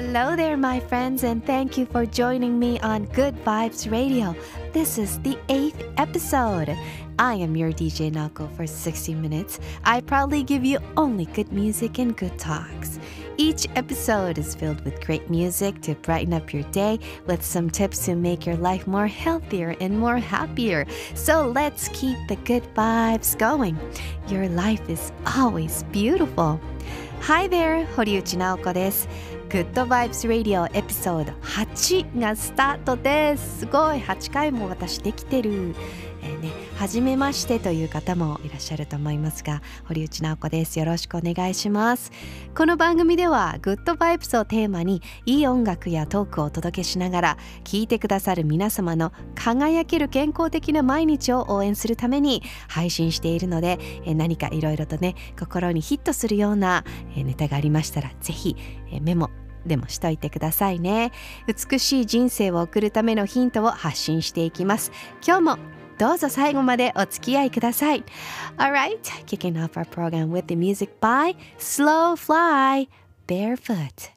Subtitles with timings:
[0.00, 4.32] Hello there, my friends, and thank you for joining me on Good Vibes Radio.
[4.72, 6.78] This is the eighth episode.
[7.18, 9.58] I am your DJ Nako for 60 minutes.
[9.82, 13.00] I proudly give you only good music and good talks.
[13.38, 18.04] Each episode is filled with great music to brighten up your day with some tips
[18.04, 20.86] to make your life more healthier and more happier.
[21.16, 23.76] So let's keep the good vibes going.
[24.28, 26.60] Your life is always beautiful.
[27.22, 29.08] Hi there, Horiuchi Naoko です。
[29.48, 33.60] Good Vibes Radio エピソード8がスタートです。
[33.60, 35.74] すごい8回も私できてる。
[36.22, 40.78] えーね、初めましてという方もいらっしゃると思いますが堀内直子です。
[40.78, 42.10] よろしくお願いします。
[42.54, 56.84] この番組ではグッドバイブスをテーマにいい音楽やトークをお届けしながら聞いてくださる皆様の輝ける健康的な毎日を応援するために配信しているのでえー何かいろいろとね心にヒットするような
[57.16, 58.56] えーネタがありましたらぜひ
[58.90, 59.30] えーメモ
[59.66, 61.12] でもしといてくださいね。
[61.46, 64.92] 美しい人生を送るためのヒントを発信していきます。
[65.26, 68.03] 今日もどうぞ最後までお付き合いください
[68.57, 72.87] Alright, kicking off our program with the music by Slow Fly
[73.27, 74.11] Barefoot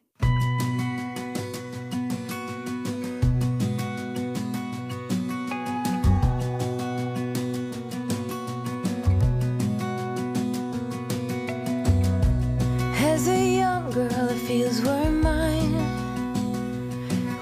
[12.99, 15.73] As a young girl, the fields were mine.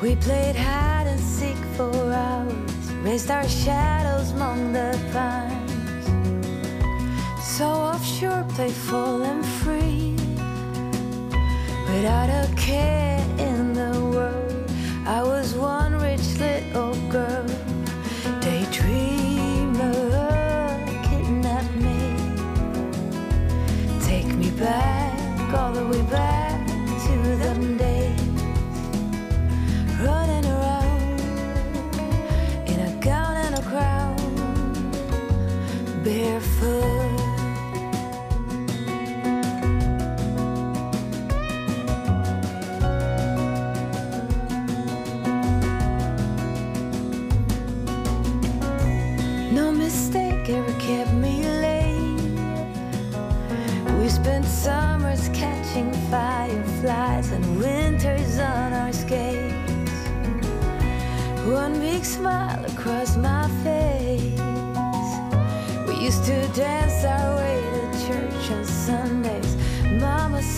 [0.01, 1.91] We played hide and seek for
[3.10, 6.06] raised our shadows among the pines.
[7.44, 10.14] So offshore, playful and free,
[11.88, 13.09] without a care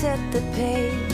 [0.01, 1.10] set the pace.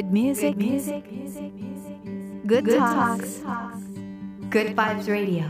[0.00, 0.56] Good music,
[2.46, 3.42] good talks,
[4.48, 5.44] good vibes radio.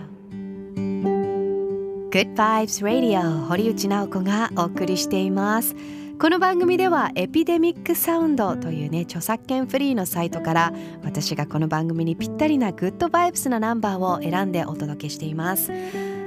[2.11, 3.47] Good Vibes Radio.
[3.47, 5.76] 堀内直子がお送りしています。
[6.19, 10.73] この番組ではエピデミックサウンドというね著作権フリーのサイトから
[11.05, 15.73] 私がこの番組にぴったりなグッドバイブスなナンバーを選んでお届けしています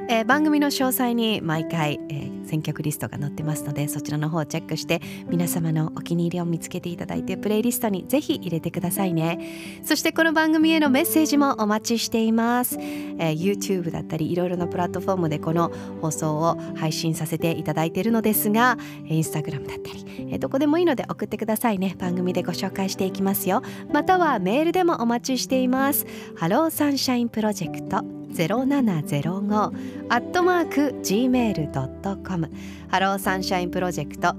[0.10, 9.40] えー、番組の詳細に毎回、えー、選曲リストが載ってますのでそちらの方をチェックして皆様のお気に入りを見つけていただいてプレイリストにぜひ入れてくださいね。
[9.84, 15.72] そしてこの番組へのメッセージもお待ちしています、えー、YouTube だったりいろいろなプラットフォームでこの
[16.02, 21.96] 放送を配信させていただいているのですが Instagram だったり、えー、どこでもいいので送ってくださいね。
[21.98, 23.62] 番組でご紹介していきますよ。
[23.92, 26.06] またはメールでもお待ちしています。
[26.36, 28.23] ハローサンシャインプロジェクト。
[28.34, 32.50] 0705アットマーク gmail.com
[32.90, 34.36] ハローサンシャインプロジェクト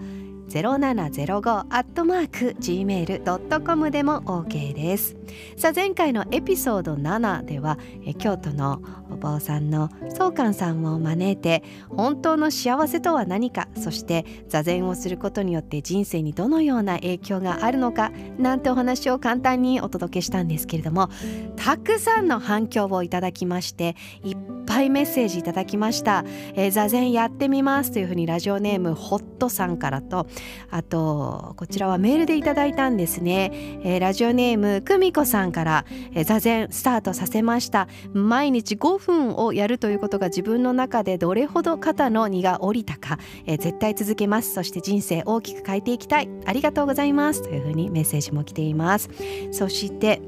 [0.49, 5.17] 0705アットマーク gmail.com でも OK です。
[5.57, 8.83] さあ前回のエピソード7ではえ京都の
[9.15, 21.09] お坊さんの宗寛さんを招いて本当の幸せとは何かそして座禅をすることによって人生にどのような影響があるのかなんてお話を簡単にお届けしたんですけれども
[21.57, 26.25] たくさんの反響をいただきましていっぱいメッセージいただきました、
[26.55, 30.27] えー、座禅やってみますというふうにラジオネームホットさんからと
[30.71, 33.51] あとこちらはメールでいただいたんですね、
[33.85, 37.89] えー、ラジオネーム久美子さんから、えー、座禅スタートさせました。
[38.13, 44.55] 毎日5分をやるということが自分の中でどれほど肩の荷が下りたか、えー、絶対続けます。
[44.55, 46.29] そして人生大きく変えていきたい。
[46.47, 47.43] ありがとうございます。
[47.43, 49.11] というふうにメッセージも来ています。
[49.53, 50.21] そして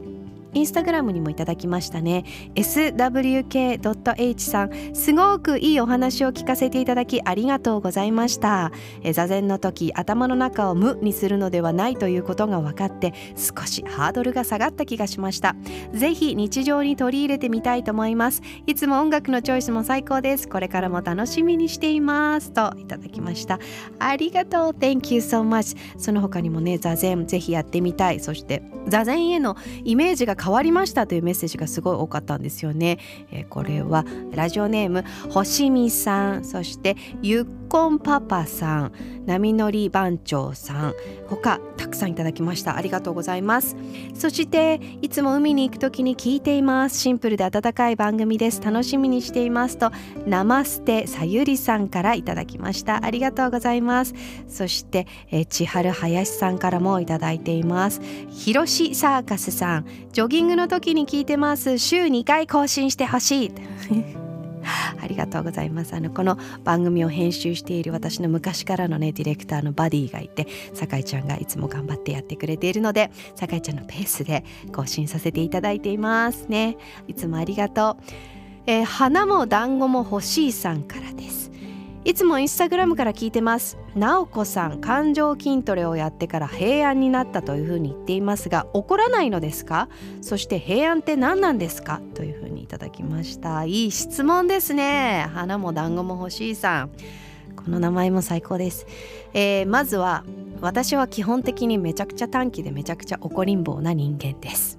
[0.56, 2.24] インスタグラムにもいただきましたね。
[2.54, 4.70] Swk.h さん。
[4.94, 8.72] すごくいいお話を聞かせていただきありがとうございました。
[9.02, 15.56] え座禅の時頭の中を無にするのではないということが分かって少しハードルが下がった気がしました。
[15.92, 18.40] ぜひ日常に取り入れてみたいと思います。
[18.66, 20.48] いつも音楽のチョイスも最高です。
[20.48, 22.52] これからも楽しみにしています。
[22.52, 23.58] といただきました。
[23.98, 24.70] ありがとう。
[24.70, 28.20] Thank you so much その他にもね座禅ぜひやってみたい。
[28.20, 32.98] そして座禅へのイメージが変わりましたというメッセージがすごい多かったんですよね。
[33.30, 38.92] えー、これはラジオネーム星見さんそしてゆっこんパパさん
[39.26, 40.94] 波乗り番長さん
[41.28, 42.74] 他たくさんいただきました。
[42.74, 43.76] ありがとうございます。
[44.14, 46.98] そしていつも海に行く時に聞いています。
[46.98, 48.62] シンプルで温かい番組です。
[48.62, 49.90] 楽しみにしていますと
[50.26, 53.04] ナマステさゆりさんからいただきました。
[53.04, 54.14] ありがとうございます。
[54.48, 58.00] そして、え、千春林さんからもいただいています。
[58.30, 61.76] ひろしサーカスさんジョギングの時に聞いてます。
[61.76, 64.25] 週2回更新してほしい。
[65.00, 65.94] ありがとうございます。
[65.94, 76.76] あのこの番組を編集している私の昔からのねディレクターのバディがいて酒井ちゃんがいつも頑張ってやってくれているので酒井ちゃんのペースで更新させていただいていますね。
[77.06, 78.02] いつもありがとう、
[78.66, 81.50] えー、花も団子も欲しいさんからです。
[82.06, 83.76] いつもインスタグラムから聞いてます。
[83.96, 89.88] なおこさん感情筋トレをやってから平安になったというふうに言っていますが怒らないのですか？
[90.22, 92.00] そして平安って何なんですか？
[92.14, 93.64] というふうにいただきました。
[93.64, 95.26] いい質問ですね。
[95.34, 96.90] 花も団子も欲しいさん。
[97.56, 98.86] この名前も最高です、
[99.32, 100.24] えー、まずは
[100.60, 104.78] 私は基本的にめちゃくちゃ短気でめちゃくちゃ怒りん坊な人間です。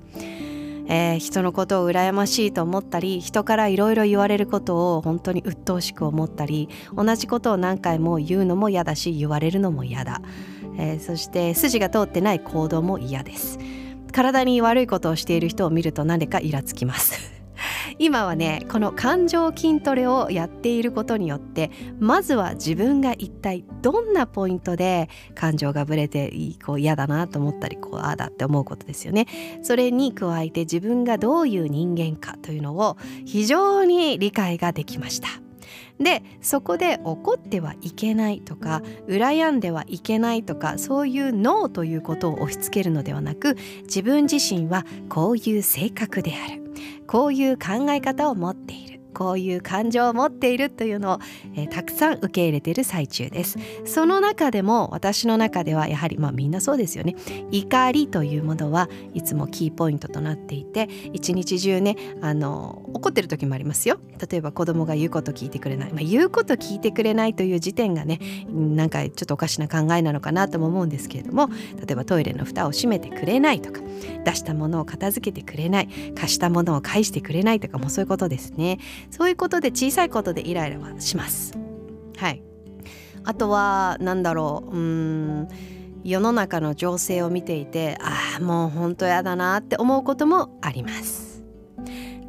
[0.88, 10.22] えー、人のことを羨ましいと思ったり人からいろいろ言われることを本当に鬱陶しく思ったり同じことを何回も言うのも嫌だし言われるのも嫌だ、
[10.78, 13.60] えー、そして筋が通ってない行動も嫌です。
[14.14, 17.37] 体に悪いことをしている人を見ると何でかイラつきます。
[18.00, 26.32] 今はねこの感情筋トレをやっていることによってまずは自分が一体どんなポイントで感情がぶれて
[26.66, 29.26] こう嫌だなと思ったりこうああだって思うことですよね。
[29.64, 35.28] それに加えて自分がどういう人間かというのを非常に理解ができました。
[36.00, 46.67] でそこで怒ってはいけないとか羨んではいけないとかそういうノーということを押し付けるのではなく自分自身はこういう性格である。
[47.08, 48.87] こういう考え方を持っている。
[49.18, 51.20] こういう感情を持っているというのを、
[51.56, 53.58] えー、たくさん受け入れている最中です。
[53.84, 57.16] その中でも私の中ではやはりまあみんなそうですよね。
[57.50, 63.98] 怒りというものはいつもキーポイントとなっていて一日中ねあの怒ってる時もありますよ。
[64.30, 68.20] 例えば子供が言うこと聞いてくれない、まあ、言うこと聞いてくれないという時点がね
[68.52, 73.82] なんかちょっとおかしな考えなのかなとも思うんですけれども例えばトイレの蓋を閉めてくれないとか
[74.26, 78.80] 出したものを片付けてくれない貸したものを返してくれないとかもそういうことですね。
[79.10, 81.58] そういうことで小さいことでイライラはします。
[82.18, 82.42] はい。
[83.24, 84.76] あとは何だろう。
[84.76, 85.48] うん。
[86.04, 91.44] 世の中の情勢を見ていてああもう本当やだなって思うこともあります。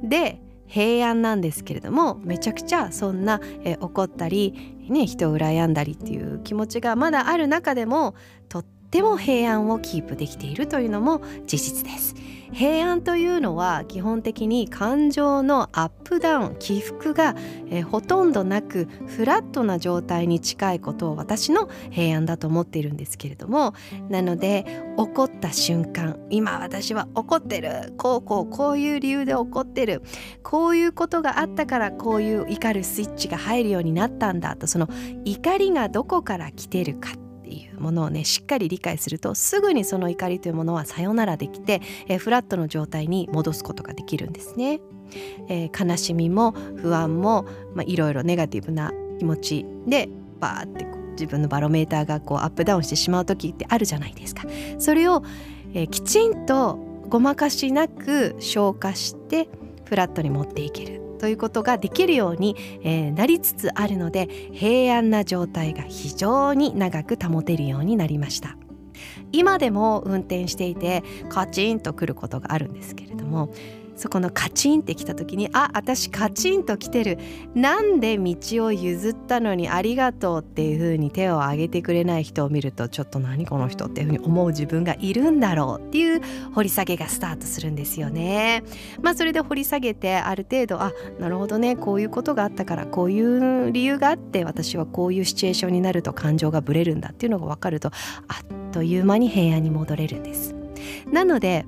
[0.03, 8.15] で平安なんですけれどもめちゃくちゃそんな、え怒ったり、ね、人を羨んだりっていう気持ちがまだある中でも
[8.49, 12.15] とっても平安をキープできているというのも事実です。
[12.53, 17.35] 平安というのは基本的に感情のアップダウン起伏が、
[17.71, 23.75] え、ほとんどなくフラットな状態に近いことを私の平安だと思っているんですけれども
[24.09, 30.03] なので怒った瞬間今私は怒ってるこうこうこういう理由で怒ってる
[30.43, 34.89] こういうことがあったからこういう怒るスイッチが入るようになったんだとその
[35.25, 37.28] 怒りがどこから来てるかって
[37.79, 44.81] ものをねしっかり理解するとすぐにその怒りというものはさよならできて、えー、フラットの状態に戻すことができるんですね。
[45.49, 50.09] えー、悲しみも不安も、まあ、いろいろネガティブな気持ちで
[50.39, 54.45] バーって自分のバロメーターがこうアップダウンしてしまう時ってあるじゃないですか。
[54.79, 55.23] それを、
[55.75, 56.77] えー、きちんと
[57.09, 59.49] ごまかしなく消化して
[59.87, 68.57] フラットに持っていけるということができるように、えー、なりつつあるので平安な状態が非常に長く保てるようになりました。
[69.33, 73.51] 今でも運転していてカチンとくることがあるんですけれども
[73.99, 77.19] そこのカチンってきた時にあ私カチンと来てる
[77.57, 78.37] なんで道
[78.67, 86.21] を譲ったのにありがとうっていう風に手を挙げてくれない人を見るとちょっと何この人っていう風に思う自分がいるんだろうっていう
[86.55, 88.63] 掘り下げがスタートするんですよね。
[89.03, 100.55] まあそれで掘り下げてある程度あなるほどねこういうことがあったからこういう理由があって私はこういうシチュエーションになると感情がぶれるんだっていうのが分かるとあっという間に平安に戻れるんです。
[101.11, 101.67] なので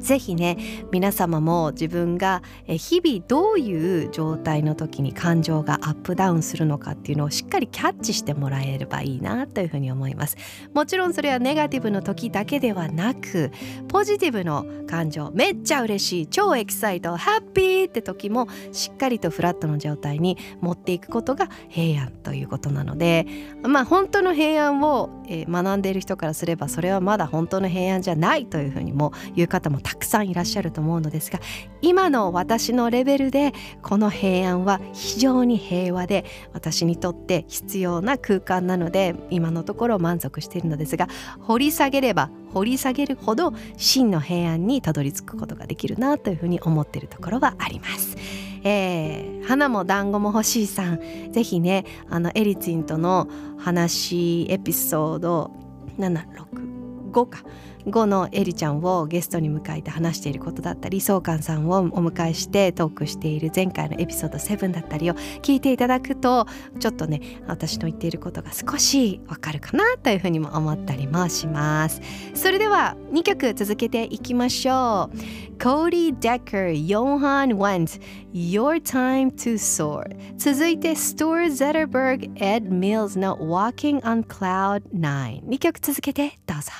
[0.00, 0.56] ぜひね
[0.90, 10.36] 皆様も自分が日々どういう状態の時に感情がアップダウンするのかっていうのをしっかりキャッチしてもらえればいいなというふうに思います。
[10.74, 13.50] もちろんそれはネガティブの時だけではなく
[13.88, 23.26] ポジティブの感情めっちゃ嬉しい超エキサイトハッピーって時もしっかりとフラットの状態に持っていくことが平安ということなので
[23.62, 31.40] まあ本当の平安を学んでいる人からすればそれはまだ本当の平安じゃないというふうにも言う方もたくさんいらっしゃると思うのですが
[31.82, 41.08] 今の私のレベルでこの平安は非常に平和で私にとって必要な空間なので今のところ満足しているのですが
[41.40, 48.16] 掘り下げれば掘り下げるほど真の平安にたどり着くことができるなというふうに思っているところはあります。
[48.62, 53.26] えー、花も団子も欲しいさんぜひねあのエリツィンとの
[53.58, 55.50] 話エピソード
[55.98, 57.42] 765か
[57.86, 66.46] 5のエリちゃんをゲストに迎えて話していることだったり宗寛さんをお迎えしてトークしている前回のエピソード7だったりを聞いていただくと
[66.78, 72.00] ちょっとね私の言っていることが少しわかるかなというふうにも思ったりもします。
[72.34, 75.40] それでは2曲続けていきましょう。
[75.58, 78.00] Cody Decker Johan Wendt
[78.32, 86.72] Your Time to Soar 続いて Stor Zetterberg Ed Mills の Walking on Cloud 9 2曲続けてどうぞ。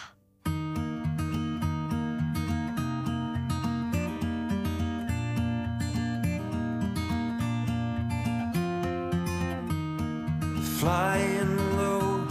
[10.81, 12.27] Flying low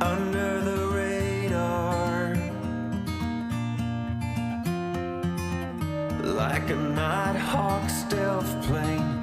[0.00, 2.34] under the radar.
[6.24, 9.20] Like a nighthawk stealth plane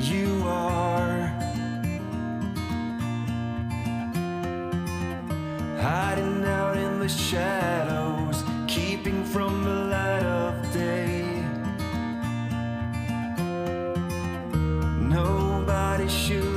[0.00, 1.28] you are.
[5.80, 11.22] Hiding out in the shadows keeping from the light of day.
[14.98, 16.53] Nobody should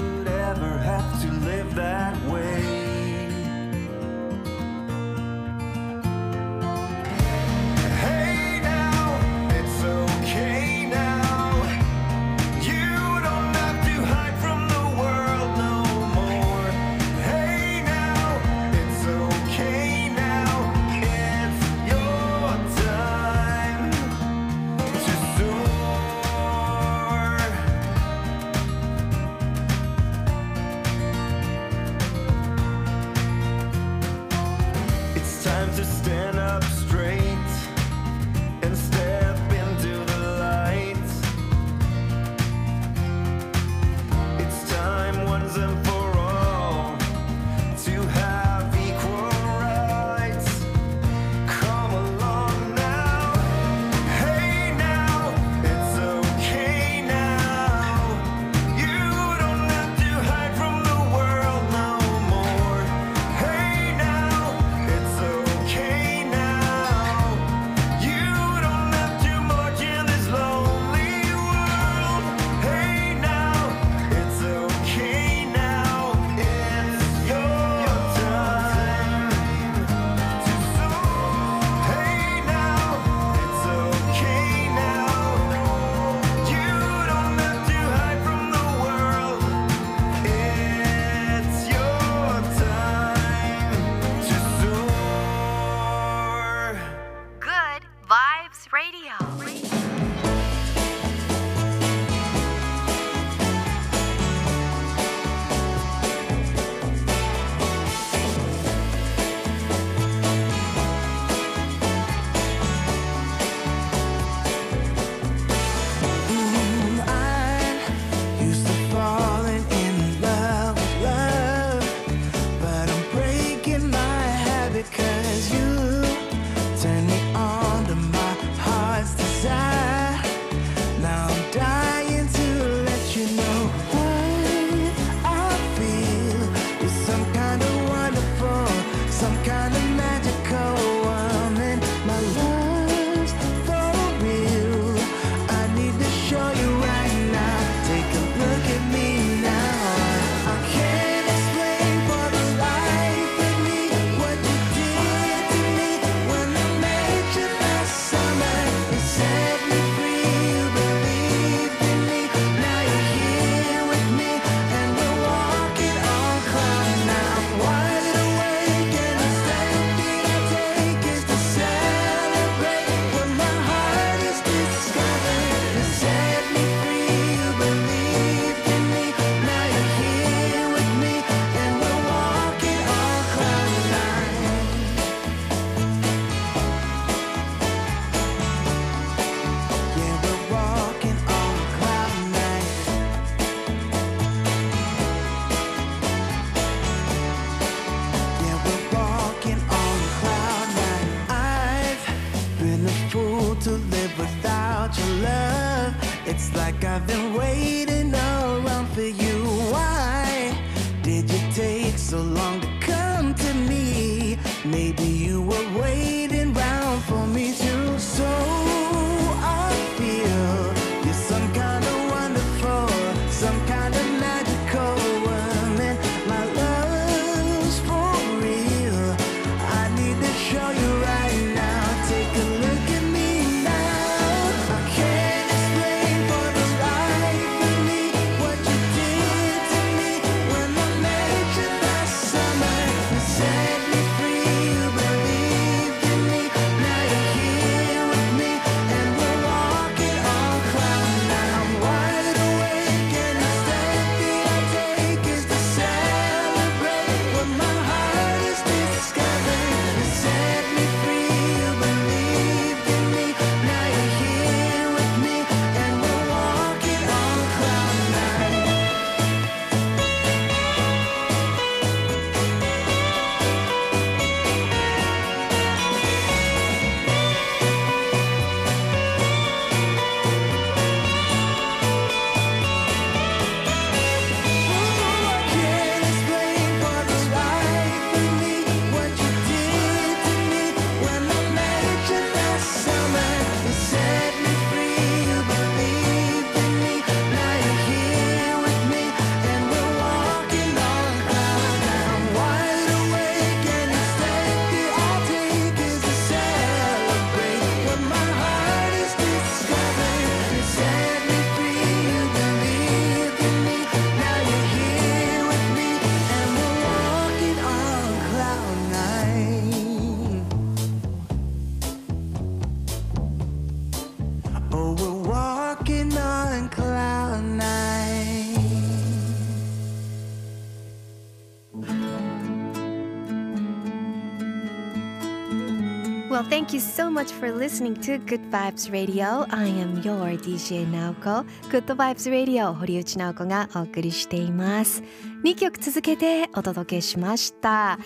[336.37, 339.47] Well, thank you so much for listening to Good Vibes Radio.
[339.49, 341.43] I am your DJ Naoko.
[341.71, 345.01] Good Vibes Radio 堀内直子がお送りしています。
[345.43, 347.97] 2曲続けてお届けしました。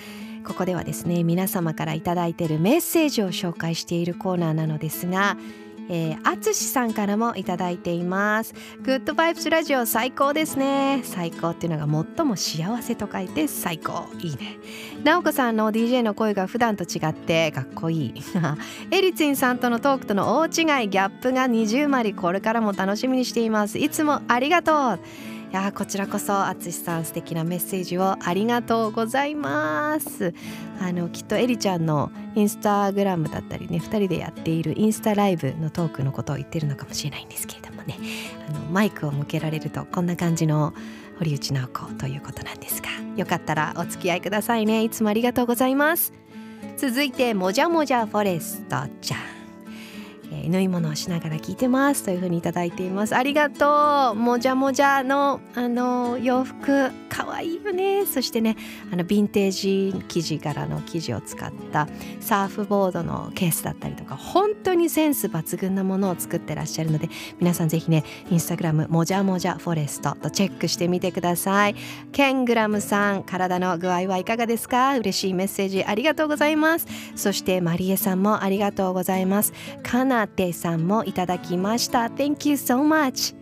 [0.47, 5.35] ここではですね、皆様からいただいているメッセージを紹介しているコーナーなのですが、
[5.89, 8.53] えー、あつしさんからもいただいています。
[8.81, 11.01] グッドバイブスラジオ最高ですね。
[11.03, 14.07] 最高っていうのが最も幸せと書いて最高。
[14.19, 14.57] いいね。
[15.03, 18.13] なおこさんの DJ の声が普段と違ってかっこいい。
[18.91, 23.77] エリツィンさんとのトークとの大違い、ギャップが二重まり、これからも楽しみにしています。
[23.77, 24.99] いつもありがとう。
[25.51, 30.33] いやこちらこそあつしさん素敵なメッセージをありがとうございます。
[30.79, 37.97] あのきっとエリちゃんのインスタグラムだったりね2人でやっているインスタライブのトークのことを言ってるのかもしれないんですけれどもね。
[38.47, 40.73] あのマイクを向けられるとこんな感じの
[41.19, 42.87] 堀内直子ということなんですが。
[43.17, 44.83] よかったらお付き合いくださいね。
[44.85, 46.13] いつもありがとうございます。
[46.77, 49.40] 続いてもじゃもじゃフォレストちゃん。
[50.31, 53.15] え縫い物をしながら聞いてますというふうにいただいています。
[53.15, 54.15] ありがとう。
[54.15, 56.91] もじゃもじゃのあの洋服。
[57.09, 58.05] かわいいよね。
[58.05, 58.55] そしてね
[58.91, 61.87] あのヴィンテージ生地柄の生地を使った
[62.21, 71.75] サーフボードのケースだったりとか本当にセンス抜群なものを作ってらっしゃるので皆さんぜひねインスタグラムもじゃもじゃフォレストとチェックしてみてください。
[72.13, 74.97] ケングラムさん体の具合はいかがですか？
[74.97, 76.87] 嬉しいメッセージありがとうございます。
[77.15, 79.51] そしてマリエさんもありがとうございます。
[79.83, 83.35] かなてさんもいただきました Thank you so much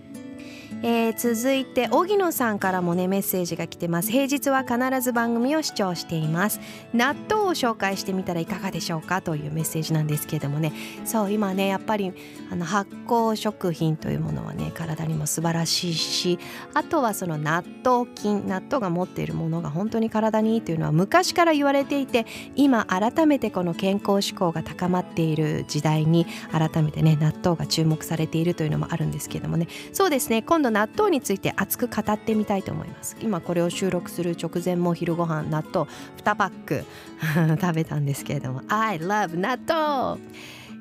[0.81, 4.09] えー続いて荻野さんからもねメッセージが来てます。
[4.11, 6.61] 平日は必ず番組を視聴しています。
[6.93, 10.71] 納豆を紹介してみたらいかがでしょうかというメッセージなんですけれどもね。
[11.03, 12.13] そう今ねやっぱり
[12.51, 16.39] あの発酵食品というものはね体にも素晴らしいし
[16.73, 29.67] あとはその納豆菌納豆が持っているものが本当に体にいいというのは昔から言われていて今改めてこの健康志向が高まっている時代に改めてね納豆が注目されているというのもあるんですけれどもね。
[29.91, 33.15] そうですね今度納豆について熱く語ってみたいと思います。
[33.21, 35.89] 今これを収録する直前も昼ご飯納豆
[36.23, 36.83] 2パック
[37.61, 38.61] 食べたんですけれども。
[38.67, 40.21] I love 納豆、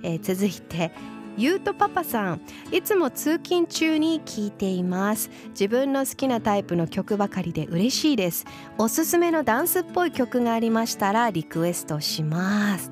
[0.02, 0.92] えー続いて
[1.38, 2.40] ゆうとパパさん。
[2.72, 5.30] いつも通勤中に聞いています。
[5.50, 8.44] 自分の好きなタイプの曲ばかりで嬉しいです。
[8.76, 12.90] おすすめのダンスっぽい曲がありましたらリクエストします。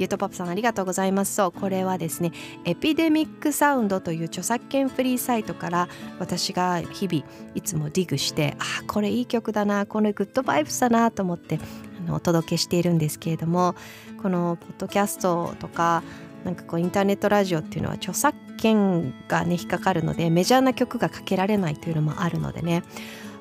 [0.00, 1.34] ゆとパパさんありがとうございます。
[1.34, 2.32] そうこれはですね
[2.64, 11.60] エピデミックサウンドという著作権フリーサイトから私が日々いつもディグしてあこれいい曲だなこれグッドバイブスだなと思って
[12.06, 13.74] あのお届けしているんですけれども
[14.22, 16.02] このポッドキャストとか
[16.44, 22.82] なんかこうインターネットラジオっていうのは著作権がね引っかかるのでメジャーな曲がかけられないというのもあるのでね。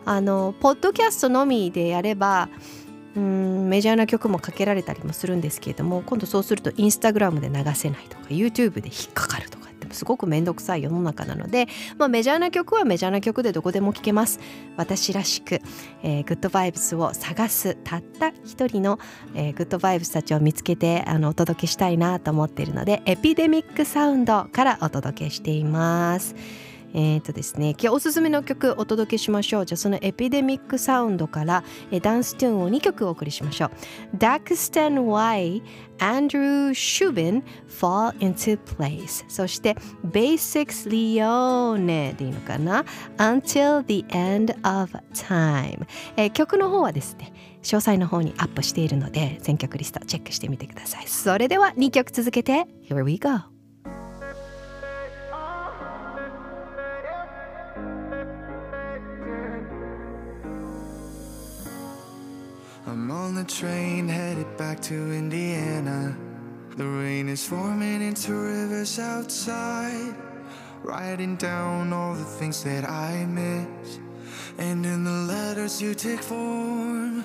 [0.05, 2.49] あのポッドキャストのみでやれば
[3.15, 11.67] うんメジャーな曲もかけられたりもするんですけれども今度そうするとインスタグラムで流せないとか YouTube で引っかかるとかってすごく面倒くさい世の中なので、
[11.97, 14.39] まあ、メジャーな曲はメジャーな曲でどこでも聴けます。
[14.77, 15.61] 私らしく、
[16.03, 18.99] えー、グッドバイブスを探すたった一人の、
[19.33, 26.35] えー、グッドバイブスたちを見つけてあのお届けしたいなと思っているのでエピデミックサウンドからお届けしています。
[26.93, 29.65] えーとですね、今日おすすめの曲お届けしましょう。
[29.65, 34.17] じゃあそのエピデミックサウンドからえダンストゥーンを2曲お送りしましょう。
[34.17, 35.61] Daxton Y
[35.99, 39.75] Andrew Shubin Fall into Place そして
[40.05, 42.85] Basics Leone でいいのかな
[43.17, 51.07] ？Until the End of Time、えー、曲の方はですね詳細の方にアップしているので全曲リストチェックしてみてください。
[51.07, 53.58] それでは2曲続けて Here we go
[63.29, 66.17] on the train headed back to Indiana.
[66.77, 70.15] The rain is forming into rivers outside.
[70.81, 73.99] Writing down all the things that I miss.
[74.57, 77.23] And in the letters you take form.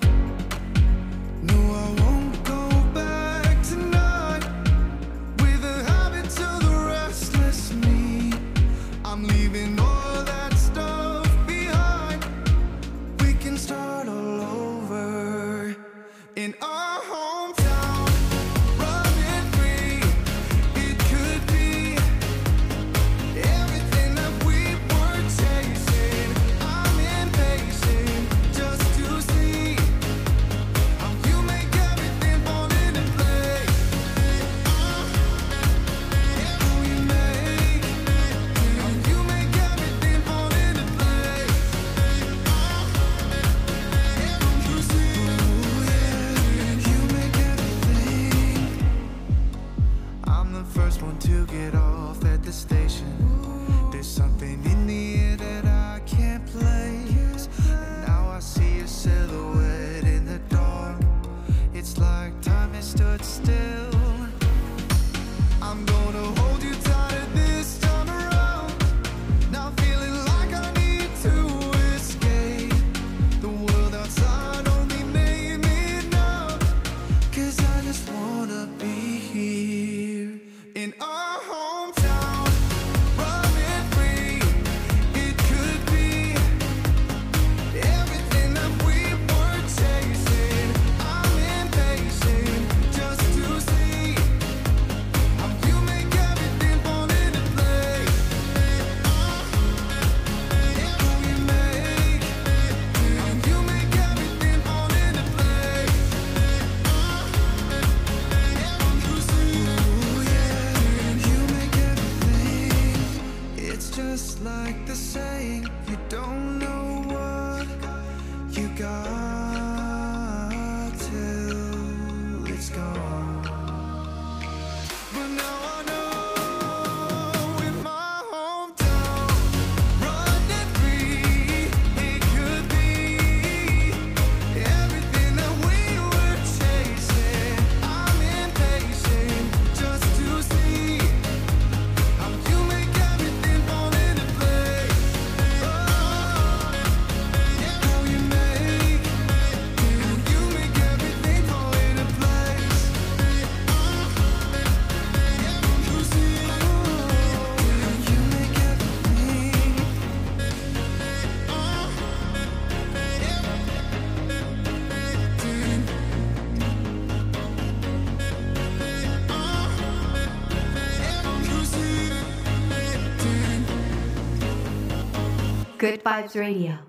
[175.85, 176.79] Good Vibes Radio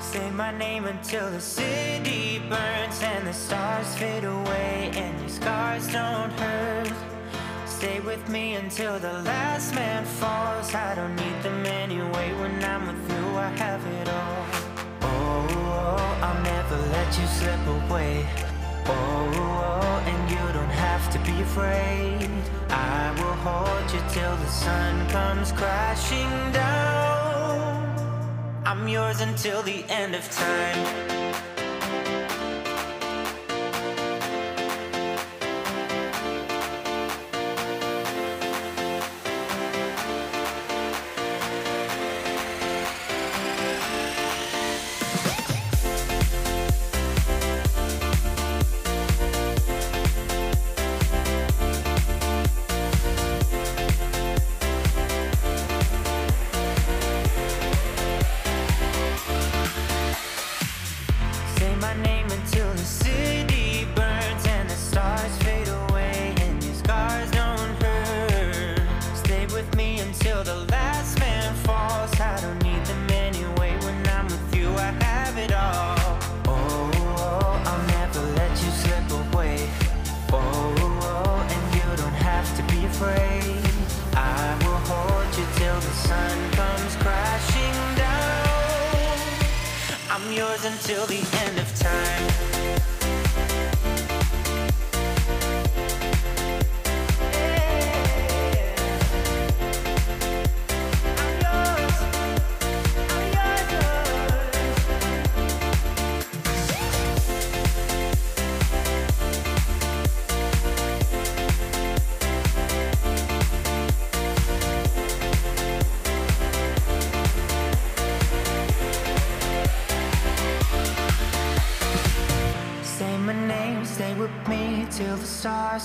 [0.00, 5.86] Say my name until the city burns and the stars fade away and your scars
[5.86, 6.92] don't hurt.
[7.64, 10.74] Stay with me until the last man falls.
[10.74, 12.32] I don't need them anyway.
[12.40, 14.44] When I'm with you, I have it all.
[15.02, 18.26] Oh, oh, I'll never let you slip away.
[18.86, 22.28] Oh, oh, and you don't have to be afraid.
[22.68, 27.09] I will hold you till the sun comes crashing down.
[28.70, 31.19] I'm yours until the end of time.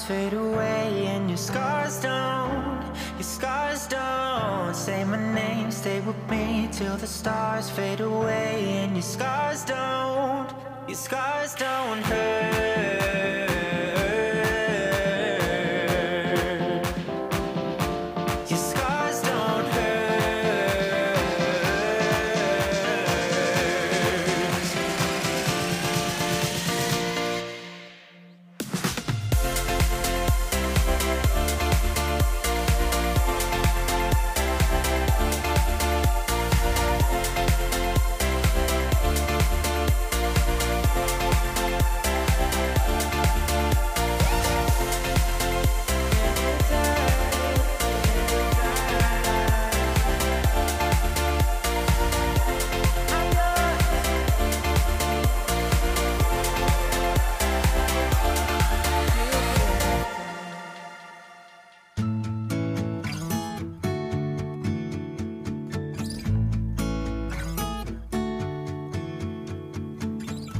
[0.04, 2.84] Fade away and your scars don't,
[3.16, 4.76] your scars don't.
[4.76, 10.50] Say my name, stay with me till the stars fade away and your scars don't,
[10.88, 13.35] your scars don't hurt.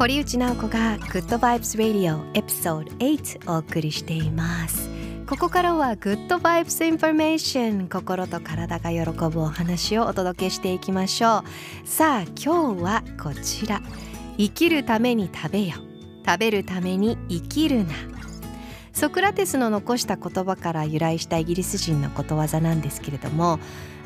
[0.06, 4.88] 堀内直子が Good Vibes Radio エピソード8お送りしています。
[5.26, 9.00] ここからは Good Vibes Information 心と体が喜
[9.34, 11.40] ぶお話をお届けしていきましょ
[11.84, 11.88] う。
[11.88, 13.82] さあ今日はこちら。
[14.38, 15.78] 生きるために食べよ。
[16.24, 17.96] 食べるために生きるな。
[18.94, 23.58] ソクラテスの残した言葉から由来したイギリス人のことわざなんですけれども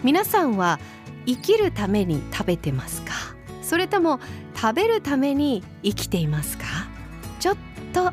[0.06, 0.80] 皆さんは
[1.26, 3.12] 生きるために食べてますか？
[3.62, 4.22] それとも
[4.62, 6.65] 食べるために生きていますか？
[7.39, 7.58] ちょっ
[7.93, 8.12] と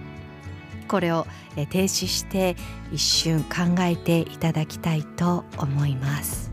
[0.87, 2.55] これをえー停止して
[2.93, 6.53] 一瞬考えていただきたいと思います。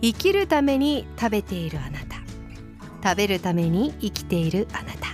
[0.00, 2.16] 生きるために食べているあなた。
[3.02, 5.08] 食べるために生きているあなた。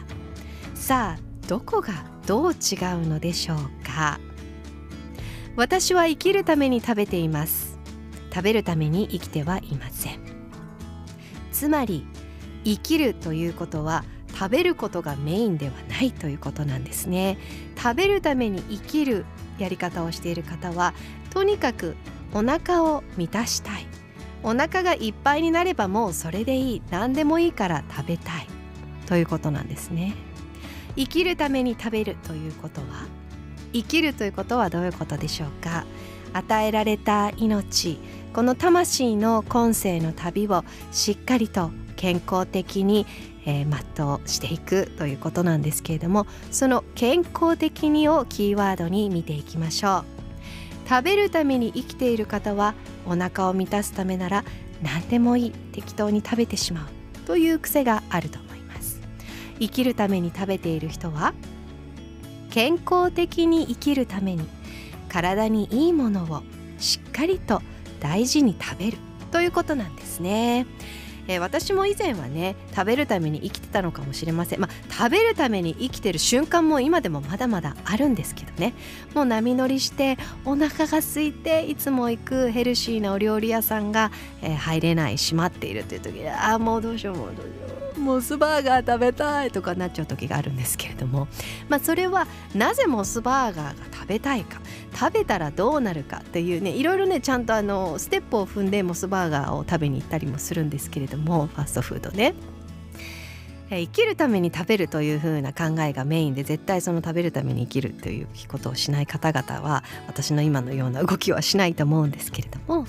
[0.74, 4.20] さあどこがどう違うのでしょうか？
[5.56, 7.76] 私は生きるために食べています。
[8.32, 10.20] 食べるために生きてはいません。
[11.50, 12.06] つまり
[12.66, 17.38] 生きるということは食べることがメインではないということなんですね。
[17.80, 19.24] 食べるために生きる
[19.56, 20.92] やり方をしている方は
[21.30, 21.96] とにかく
[22.34, 23.86] お腹を満たしたい。
[24.42, 26.82] お腹がいっぱいになればもうそれでいい。
[26.90, 28.48] 何でもいいから食べたい
[29.06, 30.16] ということなんですね。
[30.96, 32.86] 生きるために食べるということは
[33.72, 35.84] 生きるということはどういうことでしょうか。
[36.32, 37.98] 与えられた命
[38.34, 43.06] この魂の今世の旅をしっかりと健康的に、
[43.44, 52.74] えー全うしていくということなんですけれどもその健康的にをキーワードに見ていきましょう食べるために生きている方は
[53.06, 54.44] お腹を満たすためなら
[54.82, 59.00] 何でもいい適当に食べてしまうという癖があると思います
[59.58, 61.34] 生きるために食べている人は
[62.50, 64.46] 健康的に生きるために
[65.08, 66.42] 体にいいものを
[66.78, 67.62] しっかりと
[68.00, 68.98] 大事に食べる
[69.30, 70.66] ということなんですね。
[71.28, 74.60] えー私も以前はね食べるために生きてたのかもしれません。
[74.60, 78.74] まあ食べるために生きてる瞬間も今でもまだまだあるんですけどね。
[79.14, 84.10] もう波乗りしてお腹が空いていつも行くヘルシーなお料理屋さんが、
[84.42, 87.85] えー入れない閉まっているという時ああもうどうしようもうどうしよう。
[87.98, 91.28] モスバーガー食べたいとかなっちゃう時があるんですけれども。
[91.68, 94.60] まあそれはなぜモスバーガーが食べたいか。
[94.94, 101.46] 食べたらどうなるかっていうねいろいろねちゃんとあのステップを踏んでモスバーガーを食べに行ったりもするんですけれども。
[101.46, 102.34] ファーストフードね。
[103.68, 112.86] 生きるために食べるという風な考えがメインで絶対その食べるために生きるということをしない方々は私の今のような動きはしないと思うんですけれども、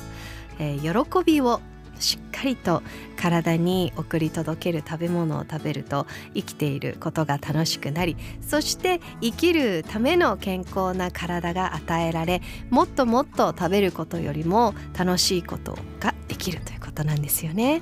[0.60, 1.62] えー喜びを
[2.00, 2.84] しっかりと
[3.20, 17.82] 体に送り届ける食べ物を食べると生きていることが楽しくなりそして生きるための健康な体が与えられもっともっと食べることよりも楽しいことができるということなんですよね。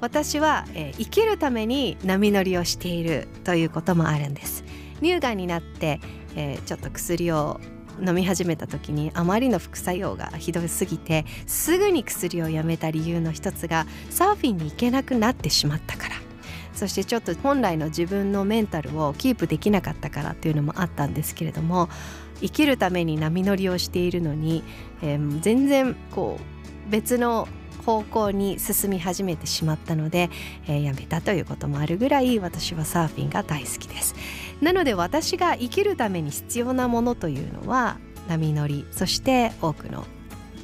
[0.00, 4.64] 私は、えー生きるために波乗りをしているということもあるんです。
[5.00, 6.00] 乳がんになって、
[6.34, 7.60] えーちょっと薬を
[8.04, 16.16] 飲み始めた時にあまりの副作用がひどすぎてすぐに薬をやめた理由の一つがサーフィンに行けなくなってしまったから。
[16.76, 21.88] そしてちょっと本来の自分のメンタルをキープできなかったからっていうのもあったんですけれども
[22.42, 24.62] 生きるために波乗りをしているのに、
[25.02, 27.48] えー全然こう別の
[27.86, 30.28] 方向に進み始めてしまったので、
[30.66, 34.14] えーやめたということもあるぐらい私はサーフィンが大好きです。
[34.60, 40.04] なので私が生きるために必要なものというのは波乗りそして多くの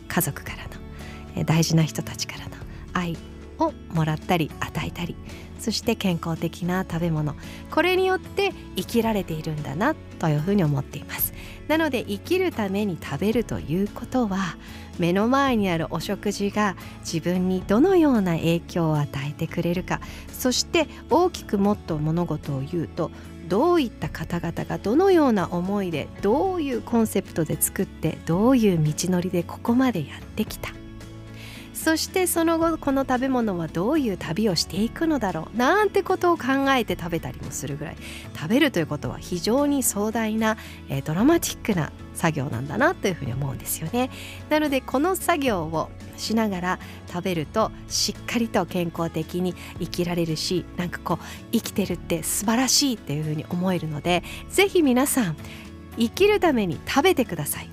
[0.09, 2.57] 家族からの大事な人たちからの
[2.93, 3.17] 愛
[3.59, 5.17] をもらったり与えたり
[5.59, 7.37] そして健康的な食べ物
[7.71, 11.33] これによって生きられているんだなというふうに思っています。
[11.69, 14.57] なので生きるために食べるということは
[14.99, 23.11] 目の前にあるお食事が自分にどのような影響を与えてくれるかそして大きくもっと物事を言うと
[23.49, 30.82] どういった方々がどのような思いでどういうコンセプトで作ってどういう道のりでここまでやってきた。
[31.83, 36.45] そしてその後この食べ物はどういう旅をしていくのだろうなんてことを考
[36.77, 37.97] えて食べたりもするぐらい
[38.37, 40.57] 食べるということは非常に壮大な、
[40.89, 44.11] えードラマチックな作業なんだなというふうに思うんですよね。
[44.49, 55.37] なのでこの作業をしながら食べるとしっかりと健康的に生きられるしなんかこう生きてるって素晴らしいっていうふうに思えるのでぜひ皆さん
[55.99, 57.72] 生きるために食べてください。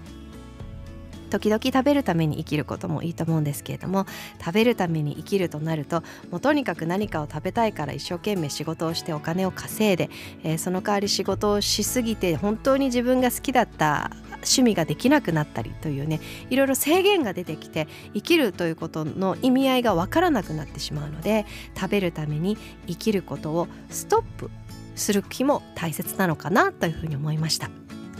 [1.29, 4.05] 時々食べるために生きることもいいと思うんですけれども
[4.39, 10.09] 食べるために生きるとなるともうとにかく何かを食べたいから一生懸命仕事をしてお金を稼いで、
[10.43, 16.19] えーその代わり仕事をしすぎて本当に自分が好きだった趣味ができなくなったりというね
[16.49, 22.57] いろいろ制限が出てきて生きるということの意味合いがわからなくなってしまうので食べるために
[22.87, 24.49] 生きることをストップ
[24.95, 27.69] する気も大切なのかなというふうに思いました。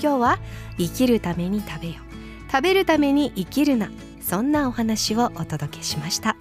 [0.01, 0.39] 今日は
[0.77, 1.95] 生きるために食べよ
[2.51, 3.89] 食べるために生きるな。
[4.21, 6.35] そんなお話をお届けしました。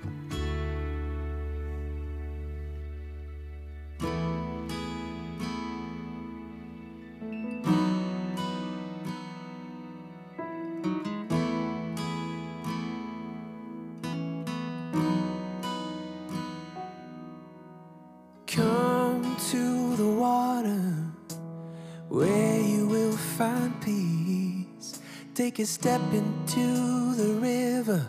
[25.58, 28.08] Take a step into the river.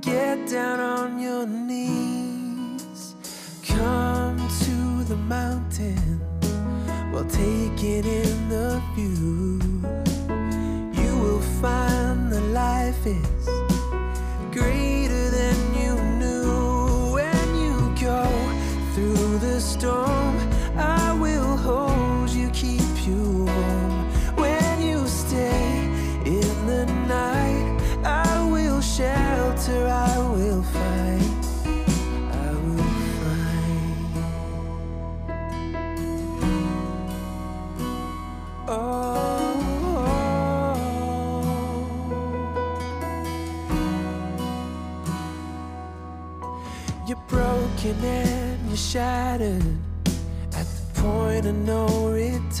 [0.00, 3.14] Get down on your knees.
[3.62, 6.18] Come to the mountain
[7.12, 9.60] while taking in the view.
[11.02, 13.55] You will find that life is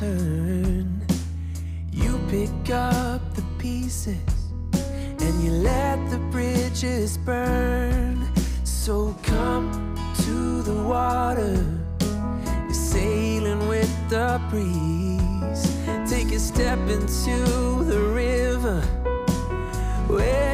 [0.00, 1.06] return.
[1.90, 4.16] You pick up the pieces
[5.20, 8.28] and you let the bridges burn.
[8.64, 9.94] So come
[10.24, 11.64] to the water,
[12.64, 15.64] you're sailing with the breeze.
[16.10, 18.80] Take a step into the river
[20.08, 20.45] where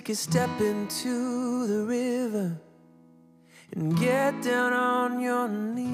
[0.00, 2.58] Take a step into the river
[3.72, 5.90] and get down on your knees.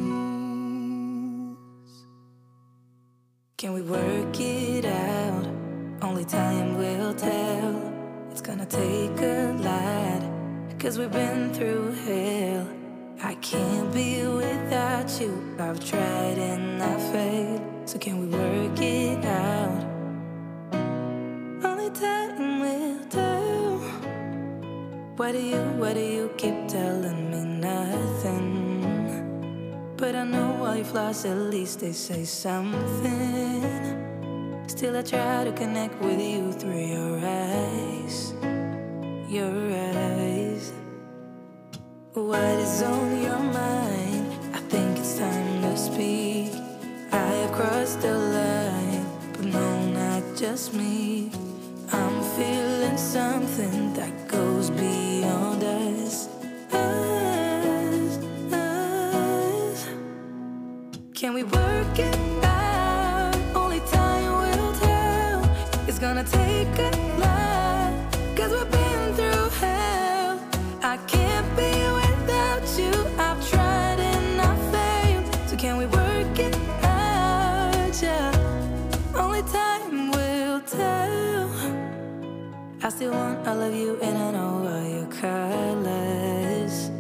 [3.57, 5.49] Can we work it out?
[6.03, 7.93] Only time will tell.
[8.31, 10.23] It's gonna take a light.
[10.79, 12.69] Cause we've been through hell.
[13.25, 15.57] I can't be without you.
[15.59, 17.61] I've tried and I failed.
[17.87, 19.85] So can we work it out?
[21.65, 23.36] Only time will tell.
[25.17, 28.85] Why do you, why do you keep telling me nothing?
[29.97, 33.65] But I know all your flaws, at least they say something.
[34.67, 38.35] Still, I try to connect with you through your eyes.
[39.31, 40.75] Your eyes.
[42.13, 44.27] What is on your mind?
[44.53, 46.53] I think it's time to speak.
[47.11, 51.31] I have crossed the line, but no, not just me.
[51.91, 54.56] I'm feeling something that goes
[70.97, 72.93] I can't be without you.
[73.19, 75.49] I've tried and I've failed.
[75.49, 78.03] So can we work it out?
[78.03, 78.33] Yeah.
[79.15, 81.51] Only time will tell.
[82.83, 86.91] I still want all of you and I know all your colors.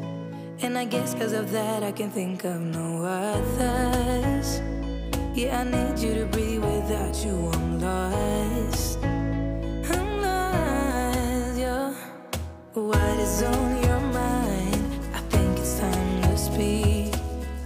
[0.61, 4.61] And I guess cause of that I can think of no others.
[5.35, 8.99] Yeah, I need you to breathe without you, I'm lost.
[13.27, 14.83] Is on your mind?
[15.12, 17.12] I think it's time to speak.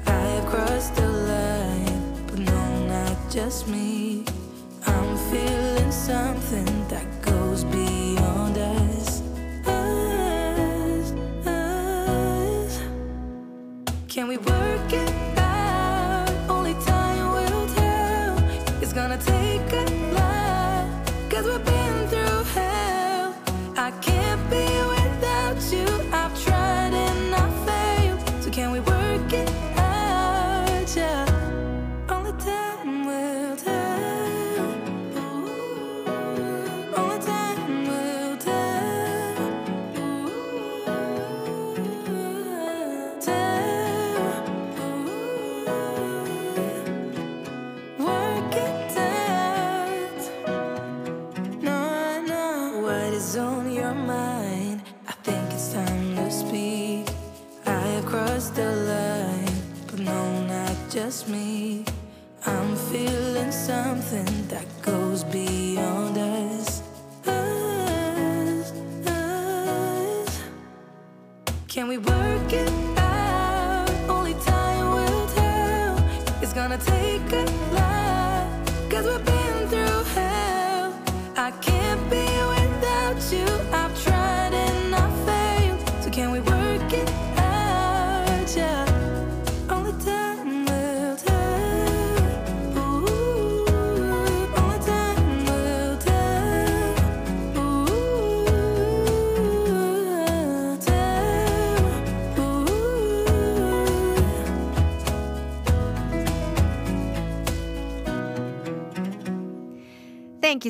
[0.06, 4.24] I have crossed the line, but no, not just me.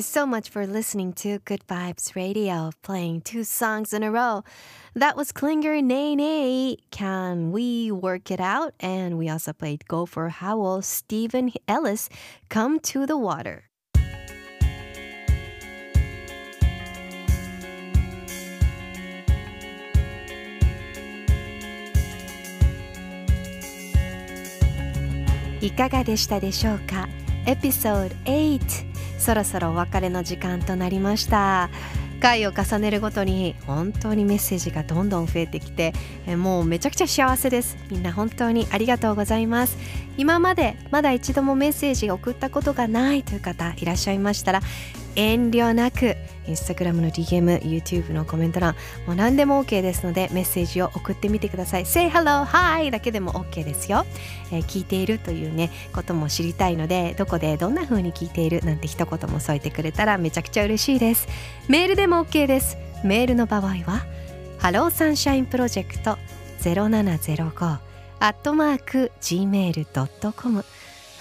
[0.00, 4.42] so much for listening to Good Vibes Radio, playing two songs in a row.
[4.94, 8.72] That was Klinger Nay Nay, Can We Work It Out?
[8.80, 12.08] And we also played Go for Howl, Stephen Ellis,
[12.48, 13.64] Come to the Water.
[25.60, 27.06] いかがでしたでしょうか
[27.44, 28.89] エピソード8
[29.21, 31.69] そろそろお別れの時間となりました。
[32.19, 35.93] 回を重ねるごとに本当にメッセージがどんどん増えてきて
[36.37, 37.77] もうめちゃくちゃ幸せです。
[37.89, 39.77] みんな本当にありがとうございます。
[40.21, 44.61] 今までまだ一度もメッセージを送ったことがないという方いらっしゃいましたら
[45.15, 46.15] 遠慮なく
[46.47, 48.75] インスタグラムの DM、YouTube のコメント欄
[49.07, 51.87] もう何でも OK ですのでメッセージを送ってみてください。
[51.87, 54.05] Say hello, hi だけでも OK ですよ、
[54.51, 61.27] えー聞いているというねことも知りたいのでどこでどんな風に聞いているなんて一言も添えてくれたらめちゃくちゃ嬉しいです。
[61.67, 62.77] メールでも OK です。
[63.03, 64.05] メールの場合は
[64.59, 66.19] ハローサンシャインプロジェクト
[66.59, 67.90] 0705
[68.21, 70.63] アットマーク gmail.com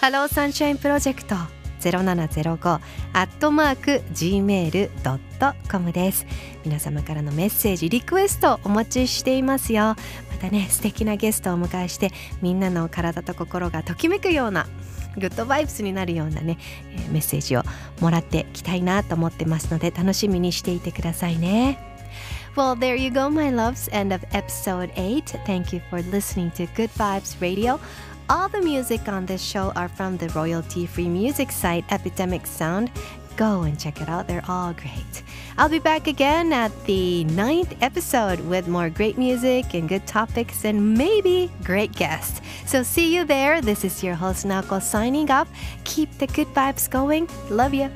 [0.02, 1.34] ハローサンシャインプロジェクト。
[1.80, 2.80] 0705ア
[3.14, 6.26] ットマーク gmail.com です。
[6.62, 9.82] 皆様からのメッセージリクエストお待ちしていますよ。
[9.82, 9.96] ま
[10.38, 12.10] たね素敵なゲストをお迎えして
[12.42, 14.66] みんなの体と心がときめくような
[15.16, 16.58] グッドバイブスになるようなね、
[16.92, 17.62] えーメッセージを
[18.00, 21.89] もらっていきたいなと思ってますので楽しみにしていてくださいね。
[22.56, 23.88] Well, there you go, my loves.
[23.92, 25.36] End of episode 8.
[25.46, 27.78] Thank you for listening to Good Vibes Radio.
[28.28, 32.90] All the music on this show are from the royalty free music site Epidemic Sound.
[33.36, 35.22] Go and check it out, they're all great.
[35.58, 40.64] I'll be back again at the ninth episode with more great music and good topics
[40.64, 42.40] and maybe great guests.
[42.66, 43.60] So see you there.
[43.60, 45.48] This is your host, Nako, signing off.
[45.84, 47.28] Keep the good vibes going.
[47.48, 47.90] Love you.